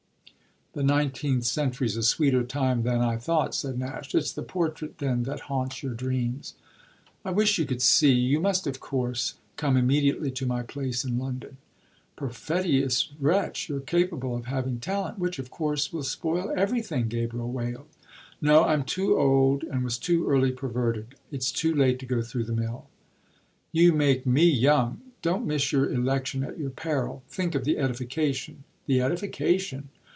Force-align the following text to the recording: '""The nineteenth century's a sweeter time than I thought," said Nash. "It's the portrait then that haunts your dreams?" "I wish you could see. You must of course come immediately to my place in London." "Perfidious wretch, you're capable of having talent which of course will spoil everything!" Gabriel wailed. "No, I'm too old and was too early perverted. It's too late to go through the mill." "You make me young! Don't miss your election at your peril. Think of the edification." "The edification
'""The 0.73 0.83
nineteenth 0.83 1.43
century's 1.43 1.97
a 1.97 2.01
sweeter 2.01 2.45
time 2.45 2.83
than 2.83 3.01
I 3.01 3.17
thought," 3.17 3.53
said 3.53 3.77
Nash. 3.77 4.15
"It's 4.15 4.31
the 4.31 4.41
portrait 4.41 4.99
then 4.99 5.23
that 5.23 5.41
haunts 5.51 5.83
your 5.83 5.93
dreams?" 5.93 6.53
"I 7.25 7.31
wish 7.31 7.57
you 7.57 7.65
could 7.65 7.81
see. 7.81 8.13
You 8.13 8.39
must 8.39 8.65
of 8.67 8.79
course 8.79 9.33
come 9.57 9.75
immediately 9.75 10.31
to 10.31 10.45
my 10.45 10.63
place 10.63 11.03
in 11.03 11.19
London." 11.19 11.57
"Perfidious 12.15 13.09
wretch, 13.19 13.67
you're 13.67 13.81
capable 13.81 14.33
of 14.33 14.45
having 14.45 14.79
talent 14.79 15.19
which 15.19 15.39
of 15.39 15.51
course 15.51 15.91
will 15.91 16.03
spoil 16.03 16.53
everything!" 16.55 17.09
Gabriel 17.09 17.51
wailed. 17.51 17.89
"No, 18.41 18.63
I'm 18.63 18.85
too 18.85 19.17
old 19.19 19.63
and 19.65 19.83
was 19.83 19.97
too 19.97 20.25
early 20.29 20.53
perverted. 20.53 21.15
It's 21.33 21.51
too 21.51 21.75
late 21.75 21.99
to 21.99 22.05
go 22.05 22.21
through 22.21 22.45
the 22.45 22.53
mill." 22.53 22.87
"You 23.73 23.91
make 23.91 24.25
me 24.25 24.45
young! 24.49 25.01
Don't 25.21 25.45
miss 25.45 25.73
your 25.73 25.91
election 25.91 26.45
at 26.45 26.57
your 26.57 26.69
peril. 26.69 27.23
Think 27.27 27.55
of 27.55 27.65
the 27.65 27.77
edification." 27.77 28.63
"The 28.85 29.01
edification 29.01 29.89